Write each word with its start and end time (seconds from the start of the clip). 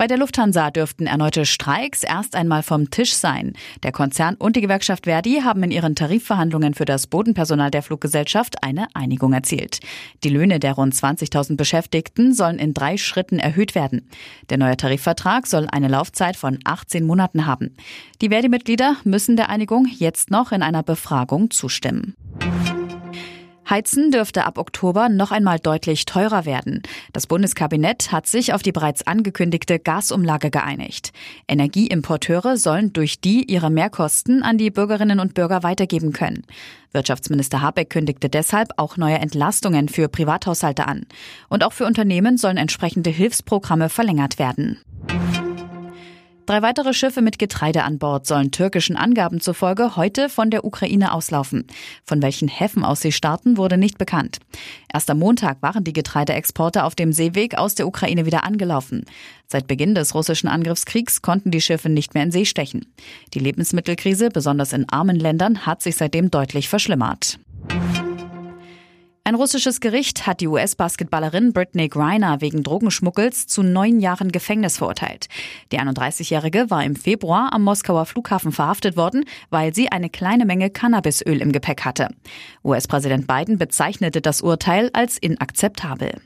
Bei 0.00 0.06
der 0.06 0.16
Lufthansa 0.16 0.70
dürften 0.70 1.08
erneute 1.08 1.44
Streiks 1.44 2.04
erst 2.04 2.36
einmal 2.36 2.62
vom 2.62 2.88
Tisch 2.88 3.14
sein. 3.14 3.54
Der 3.82 3.90
Konzern 3.90 4.36
und 4.36 4.54
die 4.54 4.60
Gewerkschaft 4.60 5.06
Verdi 5.06 5.40
haben 5.42 5.64
in 5.64 5.72
ihren 5.72 5.96
Tarifverhandlungen 5.96 6.74
für 6.74 6.84
das 6.84 7.08
Bodenpersonal 7.08 7.72
der 7.72 7.82
Fluggesellschaft 7.82 8.62
eine 8.62 8.86
Einigung 8.94 9.32
erzielt. 9.32 9.80
Die 10.22 10.28
Löhne 10.28 10.60
der 10.60 10.74
rund 10.74 10.94
20.000 10.94 11.56
Beschäftigten 11.56 12.32
sollen 12.32 12.60
in 12.60 12.74
drei 12.74 12.96
Schritten 12.96 13.40
erhöht 13.40 13.74
werden. 13.74 14.08
Der 14.50 14.58
neue 14.58 14.76
Tarifvertrag 14.76 15.48
soll 15.48 15.66
eine 15.68 15.88
Laufzeit 15.88 16.36
von 16.36 16.60
18 16.62 17.04
Monaten 17.04 17.46
haben. 17.46 17.74
Die 18.20 18.28
Verdi-Mitglieder 18.28 18.98
müssen 19.02 19.34
der 19.34 19.48
Einigung 19.48 19.88
jetzt 19.90 20.30
noch 20.30 20.52
in 20.52 20.62
einer 20.62 20.84
Befragung 20.84 21.50
zustimmen. 21.50 22.14
Heizen 23.68 24.10
dürfte 24.10 24.46
ab 24.46 24.56
Oktober 24.56 25.08
noch 25.08 25.30
einmal 25.30 25.58
deutlich 25.58 26.06
teurer 26.06 26.46
werden. 26.46 26.82
Das 27.12 27.26
Bundeskabinett 27.26 28.12
hat 28.12 28.26
sich 28.26 28.54
auf 28.54 28.62
die 28.62 28.72
bereits 28.72 29.06
angekündigte 29.06 29.78
Gasumlage 29.78 30.50
geeinigt. 30.50 31.12
Energieimporteure 31.48 32.56
sollen 32.56 32.92
durch 32.92 33.20
die 33.20 33.44
ihre 33.44 33.70
Mehrkosten 33.70 34.42
an 34.42 34.56
die 34.56 34.70
Bürgerinnen 34.70 35.20
und 35.20 35.34
Bürger 35.34 35.62
weitergeben 35.62 36.12
können. 36.12 36.44
Wirtschaftsminister 36.92 37.60
Habeck 37.60 37.90
kündigte 37.90 38.28
deshalb 38.28 38.70
auch 38.76 38.96
neue 38.96 39.18
Entlastungen 39.18 39.88
für 39.88 40.08
Privathaushalte 40.08 40.86
an. 40.86 41.06
Und 41.48 41.62
auch 41.62 41.72
für 41.72 41.84
Unternehmen 41.84 42.38
sollen 42.38 42.56
entsprechende 42.56 43.10
Hilfsprogramme 43.10 43.90
verlängert 43.90 44.38
werden. 44.38 44.78
Drei 46.48 46.62
weitere 46.62 46.94
Schiffe 46.94 47.20
mit 47.20 47.38
Getreide 47.38 47.84
an 47.84 47.98
Bord 47.98 48.26
sollen 48.26 48.50
türkischen 48.50 48.96
Angaben 48.96 49.38
zufolge 49.38 49.96
heute 49.96 50.30
von 50.30 50.48
der 50.48 50.64
Ukraine 50.64 51.12
auslaufen. 51.12 51.66
Von 52.06 52.22
welchen 52.22 52.48
Häfen 52.48 52.86
aus 52.86 53.02
sie 53.02 53.12
starten, 53.12 53.58
wurde 53.58 53.76
nicht 53.76 53.98
bekannt. 53.98 54.38
Erst 54.90 55.10
am 55.10 55.18
Montag 55.18 55.60
waren 55.60 55.84
die 55.84 55.92
Getreideexporte 55.92 56.84
auf 56.84 56.94
dem 56.94 57.12
Seeweg 57.12 57.58
aus 57.58 57.74
der 57.74 57.86
Ukraine 57.86 58.24
wieder 58.24 58.44
angelaufen. 58.44 59.04
Seit 59.46 59.66
Beginn 59.66 59.94
des 59.94 60.14
russischen 60.14 60.48
Angriffskriegs 60.48 61.20
konnten 61.20 61.50
die 61.50 61.60
Schiffe 61.60 61.90
nicht 61.90 62.14
mehr 62.14 62.22
in 62.22 62.30
See 62.30 62.46
stechen. 62.46 62.86
Die 63.34 63.40
Lebensmittelkrise, 63.40 64.30
besonders 64.30 64.72
in 64.72 64.88
armen 64.88 65.16
Ländern, 65.16 65.66
hat 65.66 65.82
sich 65.82 65.96
seitdem 65.96 66.30
deutlich 66.30 66.70
verschlimmert. 66.70 67.38
Ein 69.28 69.34
russisches 69.34 69.80
Gericht 69.80 70.26
hat 70.26 70.40
die 70.40 70.48
US-Basketballerin 70.48 71.52
Britney 71.52 71.88
Griner 71.88 72.40
wegen 72.40 72.62
Drogenschmuggels 72.62 73.46
zu 73.46 73.62
neun 73.62 74.00
Jahren 74.00 74.32
Gefängnis 74.32 74.78
verurteilt. 74.78 75.26
Die 75.70 75.78
31-Jährige 75.78 76.70
war 76.70 76.82
im 76.82 76.96
Februar 76.96 77.52
am 77.52 77.62
Moskauer 77.62 78.06
Flughafen 78.06 78.52
verhaftet 78.52 78.96
worden, 78.96 79.26
weil 79.50 79.74
sie 79.74 79.92
eine 79.92 80.08
kleine 80.08 80.46
Menge 80.46 80.70
Cannabisöl 80.70 81.42
im 81.42 81.52
Gepäck 81.52 81.84
hatte. 81.84 82.08
US-Präsident 82.64 83.26
Biden 83.26 83.58
bezeichnete 83.58 84.22
das 84.22 84.40
Urteil 84.40 84.88
als 84.94 85.18
inakzeptabel. 85.18 86.22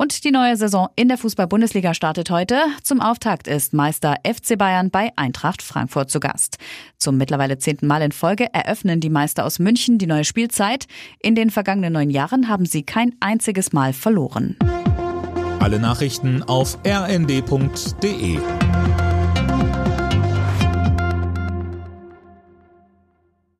Und 0.00 0.22
die 0.22 0.30
neue 0.30 0.56
Saison 0.56 0.90
in 0.94 1.08
der 1.08 1.18
Fußball-Bundesliga 1.18 1.92
startet 1.92 2.30
heute. 2.30 2.60
Zum 2.84 3.00
Auftakt 3.00 3.48
ist 3.48 3.74
Meister 3.74 4.14
FC 4.24 4.56
Bayern 4.56 4.90
bei 4.90 5.10
Eintracht 5.16 5.60
Frankfurt 5.60 6.08
zu 6.08 6.20
Gast. 6.20 6.58
Zum 6.98 7.16
mittlerweile 7.16 7.58
zehnten 7.58 7.88
Mal 7.88 8.02
in 8.02 8.12
Folge 8.12 8.46
eröffnen 8.54 9.00
die 9.00 9.10
Meister 9.10 9.44
aus 9.44 9.58
München 9.58 9.98
die 9.98 10.06
neue 10.06 10.24
Spielzeit. 10.24 10.86
In 11.20 11.34
den 11.34 11.50
vergangenen 11.50 11.92
neun 11.92 12.10
Jahren 12.10 12.48
haben 12.48 12.64
sie 12.64 12.84
kein 12.84 13.16
einziges 13.18 13.72
Mal 13.72 13.92
verloren. 13.92 14.56
Alle 15.58 15.80
Nachrichten 15.80 16.44
auf 16.44 16.78
rnd.de 16.86 18.38